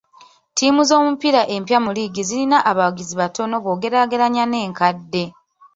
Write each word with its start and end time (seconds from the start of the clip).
Ttiimu 0.51 0.81
z'omupiira 0.89 1.41
empya 1.55 1.77
mu 1.85 1.89
liigi 1.95 2.23
zirina 2.29 2.57
abawagizi 2.71 3.15
batono 3.21 3.55
bw'ogeraageranya 3.63 4.43
n'enkadde. 4.47 5.23